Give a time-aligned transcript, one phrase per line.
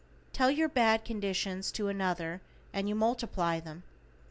[0.33, 2.41] Tell your bad conditions to another
[2.73, 3.83] and you multiply them.